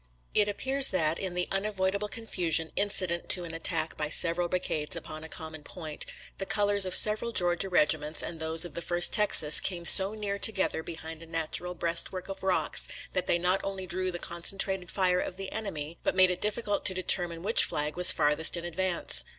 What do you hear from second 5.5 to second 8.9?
point, the colors of several Georgia regiments and those of the